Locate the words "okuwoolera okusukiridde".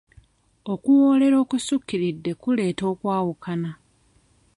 0.73-2.31